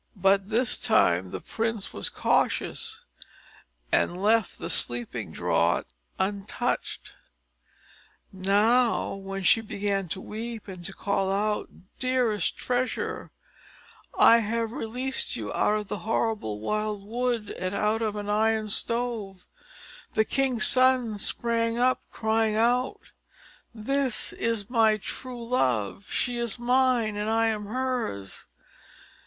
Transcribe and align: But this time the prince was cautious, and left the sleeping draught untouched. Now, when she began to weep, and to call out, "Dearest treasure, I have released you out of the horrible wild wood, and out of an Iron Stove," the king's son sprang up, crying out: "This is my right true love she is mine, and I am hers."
But 0.15 0.49
this 0.49 0.79
time 0.79 1.29
the 1.29 1.39
prince 1.39 1.93
was 1.93 2.09
cautious, 2.09 3.05
and 3.91 4.19
left 4.19 4.57
the 4.57 4.67
sleeping 4.67 5.31
draught 5.31 5.93
untouched. 6.17 7.13
Now, 8.33 9.13
when 9.13 9.43
she 9.43 9.61
began 9.61 10.09
to 10.09 10.19
weep, 10.19 10.67
and 10.67 10.83
to 10.85 10.91
call 10.93 11.31
out, 11.31 11.69
"Dearest 11.99 12.57
treasure, 12.57 13.29
I 14.17 14.39
have 14.39 14.71
released 14.71 15.35
you 15.35 15.53
out 15.53 15.75
of 15.81 15.87
the 15.87 15.99
horrible 15.99 16.59
wild 16.59 17.05
wood, 17.05 17.51
and 17.51 17.75
out 17.75 18.01
of 18.01 18.15
an 18.15 18.27
Iron 18.27 18.71
Stove," 18.71 19.45
the 20.15 20.25
king's 20.25 20.65
son 20.65 21.19
sprang 21.19 21.77
up, 21.77 22.01
crying 22.11 22.55
out: 22.55 23.01
"This 23.71 24.33
is 24.33 24.67
my 24.67 24.93
right 24.93 25.01
true 25.03 25.47
love 25.47 26.09
she 26.11 26.39
is 26.39 26.57
mine, 26.57 27.15
and 27.15 27.29
I 27.29 27.49
am 27.49 27.67
hers." 27.67 28.47